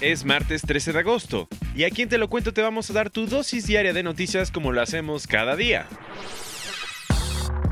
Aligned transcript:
Es 0.00 0.24
martes 0.24 0.62
13 0.62 0.94
de 0.94 0.98
agosto 1.00 1.46
y 1.76 1.84
aquí 1.84 2.00
en 2.00 2.08
Te 2.08 2.16
lo 2.16 2.30
cuento 2.30 2.54
te 2.54 2.62
vamos 2.62 2.88
a 2.88 2.94
dar 2.94 3.10
tu 3.10 3.26
dosis 3.26 3.66
diaria 3.66 3.92
de 3.92 4.02
noticias 4.02 4.50
como 4.50 4.72
lo 4.72 4.80
hacemos 4.80 5.26
cada 5.26 5.56
día. 5.56 5.86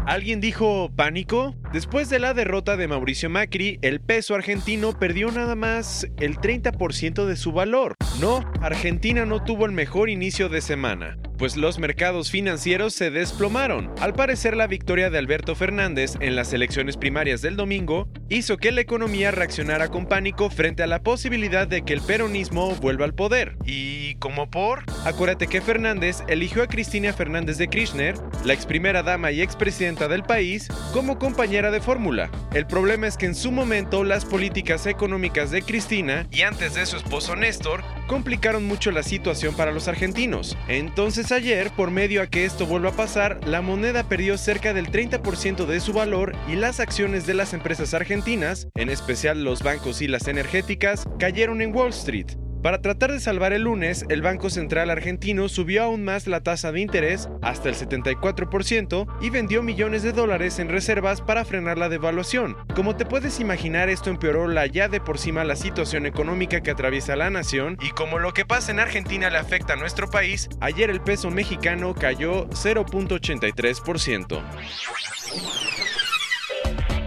¿Alguien 0.07 0.39
dijo 0.41 0.91
pánico? 0.95 1.55
Después 1.73 2.11
de 2.11 2.19
la 2.19 2.35
derrota 2.35 2.77
de 2.77 2.87
Mauricio 2.87 3.31
Macri, 3.31 3.79
el 3.81 4.01
peso 4.01 4.35
argentino 4.35 4.99
perdió 4.99 5.31
nada 5.31 5.55
más 5.55 6.07
el 6.19 6.37
30% 6.37 7.25
de 7.25 7.37
su 7.37 7.53
valor. 7.53 7.95
No, 8.21 8.41
Argentina 8.61 9.25
no 9.25 9.43
tuvo 9.43 9.65
el 9.65 9.73
mejor 9.73 10.11
inicio 10.11 10.51
de 10.51 10.61
semana 10.61 11.17
pues 11.39 11.57
los 11.57 11.79
mercados 11.79 12.31
financieros 12.31 12.93
se 12.93 13.11
desplomaron. 13.11 13.91
Al 14.01 14.15
parecer 14.15 14.57
la 14.57 14.67
victoria 14.67 15.09
de 15.09 15.19
Alberto 15.19 15.55
Fernández 15.55 16.17
en 16.21 16.37
las 16.37 16.53
elecciones 16.53 16.97
primarias 16.97 17.41
del 17.41 17.57
domingo 17.57 18.09
hizo 18.29 18.57
que 18.57 18.73
la 18.73 18.81
economía 18.81 19.31
reaccionara 19.31 19.89
con 19.89 20.07
pánico 20.07 20.51
frente 20.51 20.83
a 20.83 20.87
la 20.87 21.03
posibilidad 21.03 21.67
de 21.67 21.83
que 21.83 21.95
el 21.95 22.01
peronismo 22.01 22.75
vuelva 22.77 23.05
al 23.05 23.15
poder. 23.15 23.57
¿Y 23.65 24.17
cómo 24.17 24.51
por? 24.51 24.85
Acuérdate 25.05 25.47
que 25.47 25.61
Fernández 25.61 26.23
eligió 26.29 26.63
a 26.63 26.67
Cristina 26.67 27.13
Fernández 27.13 27.57
de 27.59 27.69
Kirchner, 27.69 28.17
la 28.45 28.53
ex 28.53 28.67
primera 28.67 29.03
dama 29.03 29.31
y 29.31 29.41
expresidenta 29.41 30.09
del 30.09 30.25
país, 30.25 30.69
como 30.93 31.19
compañera 31.19 31.71
de 31.71 31.81
fórmula. 31.81 32.31
El 32.53 32.67
problema 32.67 33.07
es 33.07 33.17
que 33.17 33.27
en 33.27 33.35
su 33.35 33.53
momento 33.53 34.05
las 34.05 34.25
políticas 34.25 34.87
económicas 34.87 35.51
de 35.51 35.63
Cristina 35.63 36.27
y 36.31 36.43
antes 36.43 36.75
de 36.75 36.87
su 36.87 36.97
esposo 36.97 37.37
Néstor 37.37 37.85
complicaron 38.09 38.67
mucho 38.67 38.91
la 38.91 39.05
situación 39.05 39.55
para 39.55 39.71
los 39.71 39.87
argentinos. 39.87 40.57
Entonces 40.67 41.31
ayer, 41.31 41.71
por 41.71 41.93
medio 41.93 42.23
a 42.23 42.27
que 42.27 42.45
esto 42.45 42.67
vuelva 42.67 42.91
a 42.91 42.97
pasar, 42.97 43.39
la 43.47 43.63
moneda 43.63 44.09
perdió 44.09 44.37
cerca 44.37 44.75
del 44.75 44.91
30% 44.91 45.67
de 45.67 45.79
su 45.79 45.93
valor 45.93 46.35
y 46.49 46.57
las 46.57 46.81
acciones 46.81 47.27
de 47.27 47.35
las 47.35 47.53
empresas 47.53 47.95
argentinas, 47.95 48.67
en 48.75 48.89
especial 48.89 49.45
los 49.45 49.63
bancos 49.63 50.03
y 50.03 50.09
las 50.09 50.27
energéticas, 50.27 51.05
cayeron 51.21 51.63
en 51.63 51.73
Wall 51.73 51.91
Street. 51.91 52.27
Para 52.63 52.83
tratar 52.83 53.13
de 53.13 53.21
salvar 53.21 53.53
el 53.53 53.63
lunes, 53.63 54.05
el 54.09 54.21
Banco 54.21 54.51
Central 54.51 54.91
argentino 54.91 55.49
subió 55.49 55.85
aún 55.85 56.05
más 56.05 56.27
la 56.27 56.43
tasa 56.43 56.73
de 56.73 56.81
interés 56.81 57.29
hasta 57.41 57.69
el 57.69 57.77
74% 57.77 59.07
y 59.21 59.31
vendió 59.31 59.63
millones 59.63 60.03
de 60.03 60.13
dólares 60.13 60.59
en 60.59 60.69
reservas 60.69 61.21
para 61.21 61.45
frenar 61.45 61.79
la 61.79 61.89
devaluación. 61.89 62.57
Como 62.75 62.97
te 62.97 63.07
puedes 63.07 63.39
imaginar, 63.39 63.89
esto 63.89 64.11
empeoró 64.11 64.49
la 64.49 64.67
ya 64.67 64.89
de 64.89 65.01
por 65.01 65.19
sí 65.19 65.29
la 65.33 65.57
situación 65.57 66.07
económica 66.07 66.63
que 66.63 66.71
atraviesa 66.71 67.15
la 67.15 67.31
nación 67.31 67.77
y 67.81 67.91
como 67.91 68.19
lo 68.19 68.33
que 68.33 68.47
pasa 68.47 68.73
en 68.73 68.81
Argentina 68.81 69.31
le 69.31 69.37
afecta 69.39 69.75
a 69.75 69.77
nuestro 69.77 70.09
país, 70.09 70.49
ayer 70.61 70.91
el 70.91 71.01
peso 71.01 71.31
mexicano 71.31 71.95
cayó 71.95 72.49
0.83%. 72.49 74.43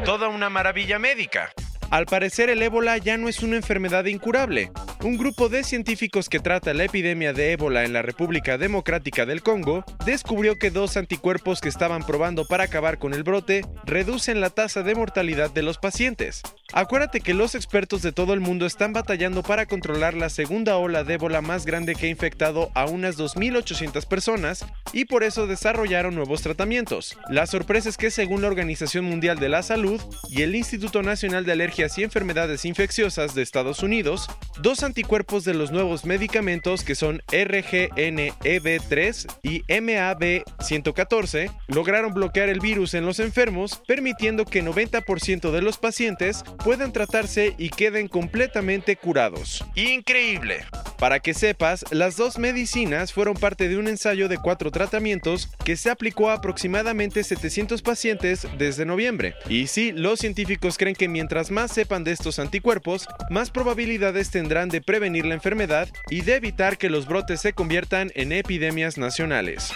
Toda 0.05 0.29
una 0.29 0.49
maravilla 0.49 0.99
médica. 0.99 1.49
Al 1.89 2.05
parecer 2.05 2.49
el 2.49 2.61
ébola 2.61 2.97
ya 2.99 3.17
no 3.17 3.27
es 3.27 3.43
una 3.43 3.57
enfermedad 3.57 4.05
incurable. 4.05 4.71
Un 5.03 5.17
grupo 5.17 5.49
de 5.49 5.63
científicos 5.63 6.29
que 6.29 6.39
trata 6.39 6.75
la 6.75 6.83
epidemia 6.83 7.33
de 7.33 7.53
ébola 7.53 7.85
en 7.85 7.91
la 7.91 8.03
República 8.03 8.59
Democrática 8.59 9.25
del 9.25 9.41
Congo 9.41 9.83
descubrió 10.05 10.59
que 10.59 10.69
dos 10.69 10.95
anticuerpos 10.95 11.59
que 11.59 11.69
estaban 11.69 12.05
probando 12.05 12.45
para 12.45 12.65
acabar 12.65 12.99
con 12.99 13.15
el 13.15 13.23
brote 13.23 13.65
reducen 13.83 14.41
la 14.41 14.51
tasa 14.51 14.83
de 14.83 14.93
mortalidad 14.93 15.49
de 15.49 15.63
los 15.63 15.79
pacientes. 15.79 16.43
Acuérdate 16.71 17.19
que 17.19 17.33
los 17.33 17.55
expertos 17.55 18.03
de 18.03 18.11
todo 18.11 18.33
el 18.33 18.41
mundo 18.41 18.67
están 18.67 18.93
batallando 18.93 19.41
para 19.41 19.65
controlar 19.65 20.13
la 20.13 20.29
segunda 20.29 20.77
ola 20.77 21.03
de 21.03 21.15
ébola 21.15 21.41
más 21.41 21.65
grande 21.65 21.95
que 21.95 22.05
ha 22.05 22.09
infectado 22.09 22.69
a 22.75 22.85
unas 22.85 23.17
2.800 23.17 24.05
personas 24.07 24.65
y 24.93 25.05
por 25.05 25.23
eso 25.23 25.47
desarrollaron 25.47 26.13
nuevos 26.13 26.43
tratamientos. 26.43 27.17
La 27.27 27.47
sorpresa 27.47 27.89
es 27.89 27.97
que 27.97 28.11
según 28.11 28.43
la 28.43 28.47
Organización 28.47 29.05
Mundial 29.05 29.39
de 29.39 29.49
la 29.49 29.63
Salud 29.63 29.99
y 30.29 30.43
el 30.43 30.55
Instituto 30.55 31.01
Nacional 31.01 31.43
de 31.43 31.53
Alergias 31.53 31.97
y 31.97 32.03
Enfermedades 32.03 32.65
Infecciosas 32.65 33.33
de 33.33 33.41
Estados 33.41 33.81
Unidos, 33.81 34.29
dos 34.61 34.83
anticuerpos 34.91 35.45
de 35.45 35.53
los 35.53 35.71
nuevos 35.71 36.03
medicamentos 36.03 36.83
que 36.83 36.95
son 36.95 37.21
RGNEB3 37.29 39.37
y 39.41 39.63
MAB114 39.63 41.49
lograron 41.69 42.13
bloquear 42.13 42.49
el 42.49 42.59
virus 42.59 42.93
en 42.93 43.05
los 43.05 43.21
enfermos, 43.21 43.81
permitiendo 43.87 44.43
que 44.43 44.61
90% 44.61 45.51
de 45.51 45.61
los 45.61 45.77
pacientes 45.77 46.43
puedan 46.61 46.91
tratarse 46.91 47.55
y 47.57 47.69
queden 47.69 48.09
completamente 48.09 48.97
curados. 48.97 49.63
Increíble. 49.75 50.65
Para 51.01 51.19
que 51.19 51.33
sepas, 51.33 51.83
las 51.89 52.15
dos 52.15 52.37
medicinas 52.37 53.11
fueron 53.11 53.33
parte 53.33 53.67
de 53.67 53.75
un 53.75 53.87
ensayo 53.87 54.29
de 54.29 54.37
cuatro 54.37 54.69
tratamientos 54.69 55.49
que 55.65 55.75
se 55.75 55.89
aplicó 55.89 56.29
a 56.29 56.35
aproximadamente 56.35 57.23
700 57.23 57.81
pacientes 57.81 58.47
desde 58.59 58.85
noviembre. 58.85 59.33
Y 59.49 59.65
sí, 59.65 59.93
los 59.93 60.19
científicos 60.19 60.77
creen 60.77 60.95
que 60.95 61.07
mientras 61.07 61.49
más 61.49 61.71
sepan 61.71 62.03
de 62.03 62.11
estos 62.11 62.37
anticuerpos, 62.37 63.07
más 63.31 63.49
probabilidades 63.49 64.29
tendrán 64.29 64.69
de 64.69 64.81
prevenir 64.81 65.25
la 65.25 65.33
enfermedad 65.33 65.89
y 66.11 66.21
de 66.21 66.35
evitar 66.35 66.77
que 66.77 66.91
los 66.91 67.07
brotes 67.07 67.41
se 67.41 67.53
conviertan 67.53 68.11
en 68.13 68.31
epidemias 68.31 68.99
nacionales 68.99 69.73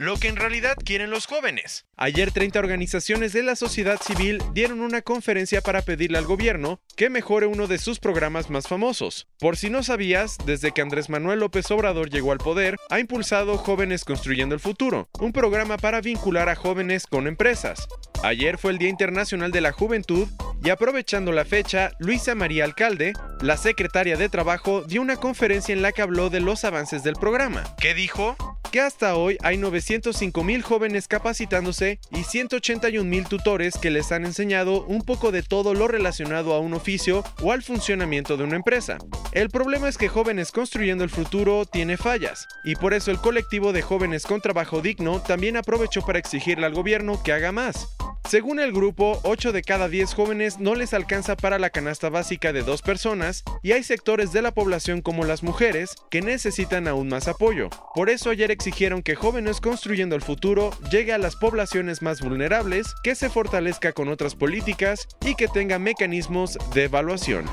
lo 0.00 0.16
que 0.16 0.28
en 0.28 0.36
realidad 0.36 0.78
quieren 0.82 1.10
los 1.10 1.26
jóvenes. 1.26 1.84
Ayer 1.98 2.32
30 2.32 2.58
organizaciones 2.58 3.34
de 3.34 3.42
la 3.42 3.54
sociedad 3.54 4.00
civil 4.00 4.42
dieron 4.54 4.80
una 4.80 5.02
conferencia 5.02 5.60
para 5.60 5.82
pedirle 5.82 6.16
al 6.16 6.24
gobierno 6.24 6.80
que 6.96 7.10
mejore 7.10 7.44
uno 7.44 7.66
de 7.66 7.76
sus 7.76 8.00
programas 8.00 8.48
más 8.48 8.66
famosos. 8.66 9.28
Por 9.38 9.58
si 9.58 9.68
no 9.68 9.82
sabías, 9.82 10.38
desde 10.46 10.72
que 10.72 10.80
Andrés 10.80 11.10
Manuel 11.10 11.40
López 11.40 11.70
Obrador 11.70 12.08
llegó 12.08 12.32
al 12.32 12.38
poder, 12.38 12.78
ha 12.88 12.98
impulsado 12.98 13.58
Jóvenes 13.58 14.04
Construyendo 14.06 14.54
el 14.54 14.60
Futuro, 14.62 15.10
un 15.18 15.34
programa 15.34 15.76
para 15.76 16.00
vincular 16.00 16.48
a 16.48 16.56
jóvenes 16.56 17.06
con 17.06 17.26
empresas. 17.26 17.86
Ayer 18.22 18.56
fue 18.56 18.72
el 18.72 18.78
Día 18.78 18.88
Internacional 18.88 19.50
de 19.50 19.60
la 19.60 19.72
Juventud 19.72 20.28
y 20.64 20.70
aprovechando 20.70 21.30
la 21.30 21.44
fecha, 21.44 21.92
Luisa 21.98 22.34
María 22.34 22.64
Alcalde, 22.64 23.12
la 23.42 23.58
secretaria 23.58 24.16
de 24.16 24.30
Trabajo, 24.30 24.82
dio 24.82 25.02
una 25.02 25.16
conferencia 25.16 25.74
en 25.74 25.82
la 25.82 25.92
que 25.92 26.00
habló 26.00 26.30
de 26.30 26.40
los 26.40 26.64
avances 26.64 27.02
del 27.02 27.16
programa. 27.16 27.64
¿Qué 27.78 27.92
dijo? 27.92 28.34
que 28.70 28.80
hasta 28.80 29.16
hoy 29.16 29.36
hay 29.42 29.56
905 29.90 30.44
mil 30.44 30.62
jóvenes 30.62 31.08
capacitándose 31.08 31.98
y 32.12 32.22
181 32.22 33.10
mil 33.10 33.26
tutores 33.26 33.76
que 33.76 33.90
les 33.90 34.12
han 34.12 34.24
enseñado 34.24 34.84
un 34.84 35.02
poco 35.02 35.32
de 35.32 35.42
todo 35.42 35.74
lo 35.74 35.88
relacionado 35.88 36.54
a 36.54 36.60
un 36.60 36.74
oficio 36.74 37.24
o 37.42 37.50
al 37.50 37.64
funcionamiento 37.64 38.36
de 38.36 38.44
una 38.44 38.54
empresa. 38.54 38.98
El 39.32 39.50
problema 39.50 39.88
es 39.88 39.98
que 39.98 40.08
Jóvenes 40.08 40.52
Construyendo 40.52 41.02
el 41.02 41.10
Futuro 41.10 41.64
tiene 41.66 41.96
fallas, 41.96 42.46
y 42.62 42.76
por 42.76 42.94
eso 42.94 43.10
el 43.10 43.18
colectivo 43.18 43.72
de 43.72 43.82
jóvenes 43.82 44.26
con 44.26 44.40
trabajo 44.40 44.80
digno 44.80 45.20
también 45.22 45.56
aprovechó 45.56 46.02
para 46.02 46.20
exigirle 46.20 46.66
al 46.66 46.74
gobierno 46.74 47.20
que 47.24 47.32
haga 47.32 47.50
más. 47.50 47.88
Según 48.28 48.60
el 48.60 48.72
grupo, 48.72 49.18
8 49.24 49.52
de 49.52 49.62
cada 49.62 49.88
10 49.88 50.14
jóvenes 50.14 50.60
no 50.60 50.74
les 50.74 50.94
alcanza 50.94 51.36
para 51.36 51.58
la 51.58 51.70
canasta 51.70 52.10
básica 52.10 52.52
de 52.52 52.62
dos 52.62 52.82
personas 52.82 53.42
y 53.62 53.72
hay 53.72 53.82
sectores 53.82 54.32
de 54.32 54.42
la 54.42 54.52
población 54.52 55.00
como 55.00 55.24
las 55.24 55.42
mujeres 55.42 55.96
que 56.10 56.20
necesitan 56.20 56.86
aún 56.86 57.08
más 57.08 57.26
apoyo. 57.26 57.70
Por 57.94 58.08
eso 58.08 58.30
ayer 58.30 58.50
exigieron 58.50 59.02
que 59.02 59.16
Jóvenes 59.16 59.60
Construyendo 59.60 60.14
el 60.14 60.22
Futuro 60.22 60.70
llegue 60.90 61.12
a 61.12 61.18
las 61.18 61.34
poblaciones 61.36 62.02
más 62.02 62.20
vulnerables, 62.20 62.94
que 63.02 63.14
se 63.14 63.30
fortalezca 63.30 63.92
con 63.92 64.08
otras 64.08 64.36
políticas 64.36 65.08
y 65.24 65.34
que 65.34 65.48
tenga 65.48 65.78
mecanismos 65.78 66.58
de 66.74 66.84
evaluación. 66.84 67.46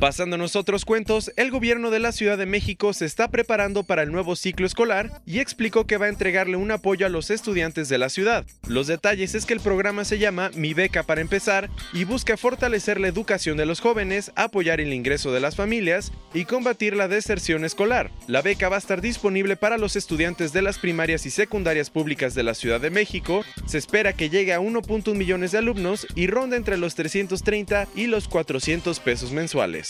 Pasándonos 0.00 0.56
otros 0.56 0.86
cuentos, 0.86 1.30
el 1.36 1.50
gobierno 1.50 1.90
de 1.90 1.98
la 1.98 2.12
Ciudad 2.12 2.38
de 2.38 2.46
México 2.46 2.94
se 2.94 3.04
está 3.04 3.28
preparando 3.28 3.82
para 3.82 4.02
el 4.02 4.10
nuevo 4.10 4.34
ciclo 4.34 4.64
escolar 4.64 5.20
y 5.26 5.40
explicó 5.40 5.86
que 5.86 5.98
va 5.98 6.06
a 6.06 6.08
entregarle 6.08 6.56
un 6.56 6.70
apoyo 6.70 7.04
a 7.04 7.10
los 7.10 7.28
estudiantes 7.28 7.90
de 7.90 7.98
la 7.98 8.08
ciudad. 8.08 8.46
Los 8.66 8.86
detalles 8.86 9.34
es 9.34 9.44
que 9.44 9.52
el 9.52 9.60
programa 9.60 10.06
se 10.06 10.18
llama 10.18 10.52
Mi 10.54 10.72
Beca 10.72 11.02
para 11.02 11.20
empezar 11.20 11.68
y 11.92 12.04
busca 12.04 12.38
fortalecer 12.38 12.98
la 12.98 13.08
educación 13.08 13.58
de 13.58 13.66
los 13.66 13.80
jóvenes, 13.80 14.32
apoyar 14.36 14.80
el 14.80 14.94
ingreso 14.94 15.32
de 15.32 15.40
las 15.40 15.54
familias 15.54 16.12
y 16.32 16.46
combatir 16.46 16.96
la 16.96 17.06
deserción 17.06 17.66
escolar. 17.66 18.10
La 18.26 18.40
beca 18.40 18.70
va 18.70 18.76
a 18.76 18.78
estar 18.78 19.02
disponible 19.02 19.56
para 19.56 19.76
los 19.76 19.96
estudiantes 19.96 20.54
de 20.54 20.62
las 20.62 20.78
primarias 20.78 21.26
y 21.26 21.30
secundarias 21.30 21.90
públicas 21.90 22.34
de 22.34 22.42
la 22.42 22.54
Ciudad 22.54 22.80
de 22.80 22.88
México. 22.88 23.44
Se 23.66 23.76
espera 23.76 24.14
que 24.14 24.30
llegue 24.30 24.54
a 24.54 24.60
1.1 24.60 25.14
millones 25.14 25.52
de 25.52 25.58
alumnos 25.58 26.06
y 26.14 26.26
ronda 26.26 26.56
entre 26.56 26.78
los 26.78 26.94
330 26.94 27.86
y 27.94 28.06
los 28.06 28.28
400 28.28 28.98
pesos 29.00 29.32
mensuales. 29.32 29.89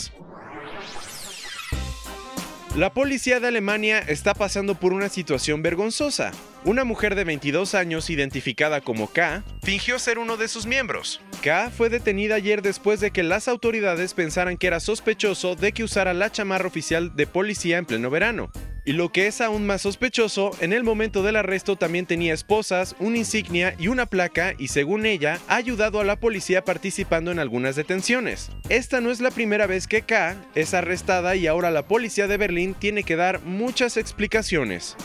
La 2.75 2.93
policía 2.93 3.41
de 3.41 3.49
Alemania 3.49 3.99
está 3.99 4.33
pasando 4.33 4.75
por 4.75 4.93
una 4.93 5.09
situación 5.09 5.61
vergonzosa. 5.61 6.31
Una 6.63 6.83
mujer 6.83 7.15
de 7.15 7.23
22 7.23 7.73
años, 7.73 8.11
identificada 8.11 8.81
como 8.81 9.07
K, 9.07 9.43
fingió 9.63 9.97
ser 9.97 10.19
uno 10.19 10.37
de 10.37 10.47
sus 10.47 10.67
miembros. 10.67 11.19
K 11.41 11.71
fue 11.71 11.89
detenida 11.89 12.35
ayer 12.35 12.61
después 12.61 12.99
de 12.99 13.09
que 13.09 13.23
las 13.23 13.47
autoridades 13.47 14.13
pensaran 14.13 14.57
que 14.57 14.67
era 14.67 14.79
sospechoso 14.79 15.55
de 15.55 15.71
que 15.71 15.83
usara 15.83 16.13
la 16.13 16.31
chamarra 16.31 16.67
oficial 16.67 17.15
de 17.15 17.25
policía 17.25 17.79
en 17.79 17.87
pleno 17.87 18.11
verano. 18.11 18.51
Y 18.85 18.93
lo 18.93 19.11
que 19.11 19.25
es 19.25 19.41
aún 19.41 19.65
más 19.65 19.81
sospechoso, 19.81 20.51
en 20.59 20.71
el 20.71 20.83
momento 20.83 21.23
del 21.23 21.35
arresto 21.35 21.77
también 21.77 22.05
tenía 22.05 22.33
esposas, 22.33 22.95
una 22.99 23.17
insignia 23.17 23.75
y 23.79 23.87
una 23.87 24.05
placa 24.07 24.53
y 24.57 24.67
según 24.67 25.05
ella 25.07 25.39
ha 25.47 25.55
ayudado 25.55 25.99
a 25.99 26.03
la 26.03 26.19
policía 26.19 26.63
participando 26.63 27.31
en 27.31 27.39
algunas 27.39 27.75
detenciones. 27.75 28.51
Esta 28.69 29.01
no 29.01 29.09
es 29.09 29.19
la 29.19 29.31
primera 29.31 29.65
vez 29.67 29.87
que 29.87 30.01
K 30.01 30.35
es 30.53 30.75
arrestada 30.75 31.35
y 31.35 31.45
ahora 31.47 31.71
la 31.71 31.87
policía 31.87 32.27
de 32.27 32.37
Berlín 32.37 32.75
tiene 32.75 33.03
que 33.03 33.15
dar 33.15 33.41
muchas 33.41 33.97
explicaciones. 33.97 34.95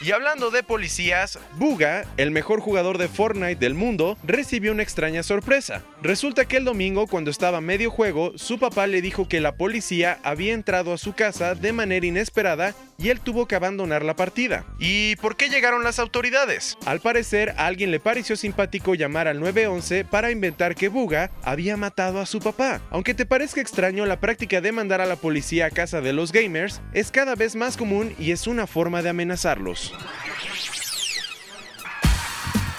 Y 0.00 0.12
hablando 0.12 0.52
de 0.52 0.62
policías, 0.62 1.40
Buga, 1.54 2.04
el 2.16 2.30
mejor 2.30 2.60
jugador 2.60 2.98
de 2.98 3.08
Fortnite 3.08 3.56
del 3.56 3.74
mundo, 3.74 4.16
recibió 4.22 4.70
una 4.70 4.84
extraña 4.84 5.24
sorpresa. 5.24 5.82
Resulta 6.00 6.44
que 6.44 6.58
el 6.58 6.64
domingo, 6.64 7.08
cuando 7.08 7.28
estaba 7.28 7.60
medio 7.60 7.90
juego, 7.90 8.32
su 8.36 8.60
papá 8.60 8.86
le 8.86 9.02
dijo 9.02 9.26
que 9.26 9.40
la 9.40 9.56
policía 9.56 10.20
había 10.22 10.54
entrado 10.54 10.92
a 10.92 10.98
su 10.98 11.12
casa 11.12 11.56
de 11.56 11.72
manera 11.72 12.06
inesperada 12.06 12.72
y 12.98 13.08
él 13.08 13.18
tuvo 13.20 13.46
que 13.48 13.56
abandonar 13.56 14.04
la 14.04 14.14
partida. 14.14 14.64
¿Y 14.78 15.16
por 15.16 15.36
qué 15.36 15.48
llegaron 15.48 15.82
las 15.82 15.98
autoridades? 15.98 16.78
Al 16.86 17.00
parecer, 17.00 17.52
a 17.56 17.66
alguien 17.66 17.90
le 17.90 17.98
pareció 17.98 18.36
simpático 18.36 18.94
llamar 18.94 19.26
al 19.26 19.40
911 19.40 20.04
para 20.04 20.30
inventar 20.30 20.76
que 20.76 20.88
Buga 20.88 21.32
había 21.42 21.76
matado 21.76 22.20
a 22.20 22.26
su 22.26 22.38
papá. 22.38 22.80
Aunque 22.90 23.14
te 23.14 23.26
parezca 23.26 23.60
extraño, 23.60 24.06
la 24.06 24.20
práctica 24.20 24.60
de 24.60 24.70
mandar 24.70 25.00
a 25.00 25.06
la 25.06 25.16
policía 25.16 25.66
a 25.66 25.70
casa 25.70 26.00
de 26.00 26.12
los 26.12 26.30
gamers 26.30 26.80
es 26.92 27.10
cada 27.10 27.34
vez 27.34 27.56
más 27.56 27.76
común 27.76 28.14
y 28.20 28.30
es 28.30 28.46
una 28.46 28.68
forma 28.68 29.02
de 29.02 29.08
amenazarlos. 29.08 29.92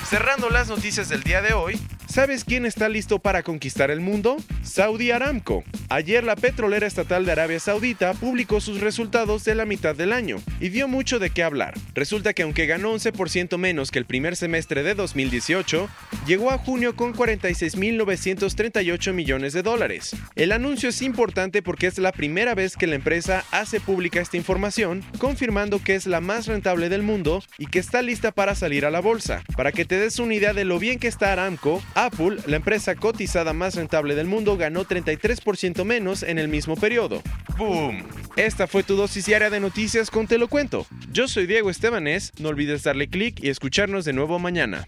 Cerrando 0.09 0.49
las 0.49 0.69
noticias 0.69 1.09
del 1.09 1.21
día 1.21 1.41
de 1.41 1.53
hoy, 1.53 1.79
¿sabes 2.09 2.43
quién 2.43 2.65
está 2.65 2.89
listo 2.89 3.19
para 3.19 3.43
conquistar 3.43 3.91
el 3.91 4.01
mundo? 4.01 4.37
Saudi 4.63 5.11
Aramco. 5.11 5.63
Ayer 5.89 6.23
la 6.23 6.35
petrolera 6.35 6.85
estatal 6.85 7.25
de 7.25 7.31
Arabia 7.31 7.59
Saudita 7.59 8.13
publicó 8.13 8.61
sus 8.61 8.81
resultados 8.81 9.45
de 9.45 9.55
la 9.55 9.65
mitad 9.65 9.95
del 9.95 10.11
año 10.11 10.37
y 10.59 10.69
dio 10.69 10.87
mucho 10.87 11.19
de 11.19 11.29
qué 11.29 11.43
hablar. 11.43 11.75
Resulta 11.93 12.33
que 12.33 12.43
aunque 12.43 12.65
ganó 12.65 12.93
11% 12.93 13.57
menos 13.57 13.91
que 13.91 13.99
el 13.99 14.05
primer 14.05 14.35
semestre 14.35 14.83
de 14.83 14.95
2018, 14.95 15.89
llegó 16.27 16.51
a 16.51 16.57
junio 16.57 16.95
con 16.95 17.13
46.938 17.13 19.13
millones 19.13 19.53
de 19.53 19.63
dólares. 19.63 20.15
El 20.35 20.51
anuncio 20.51 20.89
es 20.89 21.01
importante 21.01 21.61
porque 21.61 21.87
es 21.87 21.97
la 21.99 22.11
primera 22.11 22.55
vez 22.55 22.75
que 22.75 22.87
la 22.87 22.95
empresa 22.95 23.45
hace 23.51 23.79
pública 23.79 24.19
esta 24.19 24.37
información, 24.37 25.03
confirmando 25.19 25.81
que 25.83 25.95
es 25.95 26.05
la 26.05 26.21
más 26.21 26.47
rentable 26.47 26.89
del 26.89 27.03
mundo 27.03 27.43
y 27.57 27.67
que 27.67 27.79
está 27.79 28.01
lista 28.01 28.31
para 28.31 28.55
salir 28.55 28.85
a 28.85 28.91
la 28.91 28.99
bolsa. 28.99 29.43
Para 29.55 29.71
que 29.71 29.85
te 29.85 29.99
des 29.99 30.19
una 30.19 30.35
idea 30.35 30.53
de 30.53 30.65
lo 30.65 30.79
bien 30.79 30.99
que 30.99 31.07
está 31.07 31.31
Aramco, 31.31 31.81
Apple, 32.05 32.37
la 32.47 32.55
empresa 32.55 32.95
cotizada 32.95 33.53
más 33.53 33.75
rentable 33.75 34.15
del 34.15 34.27
mundo, 34.27 34.55
ganó 34.57 34.85
33% 34.85 35.83
menos 35.83 36.23
en 36.23 36.39
el 36.39 36.47
mismo 36.47 36.75
periodo. 36.75 37.21
¡Boom! 37.57 38.03
Esta 38.35 38.67
fue 38.67 38.83
tu 38.83 38.95
dosis 38.95 39.25
diaria 39.25 39.49
de 39.49 39.59
noticias 39.59 40.09
con 40.09 40.25
Te 40.27 40.37
lo 40.37 40.47
cuento. 40.47 40.85
Yo 41.11 41.27
soy 41.27 41.45
Diego 41.45 41.69
Estebanés, 41.69 42.31
no 42.39 42.49
olvides 42.49 42.83
darle 42.83 43.09
clic 43.09 43.43
y 43.43 43.49
escucharnos 43.49 44.05
de 44.05 44.13
nuevo 44.13 44.39
mañana. 44.39 44.87